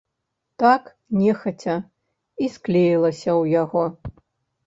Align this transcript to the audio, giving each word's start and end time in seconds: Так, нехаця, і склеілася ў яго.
Так, 0.61 0.87
нехаця, 1.19 1.75
і 2.45 2.49
склеілася 2.55 3.31
ў 3.41 3.57
яго. 3.61 3.83